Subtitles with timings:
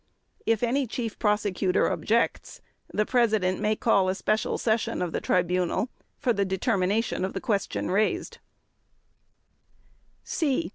[0.47, 2.59] If any Chief Prosecutor objects,
[2.91, 7.39] the President may call a special session of the Tribunal for the determination of the
[7.39, 8.39] question raised.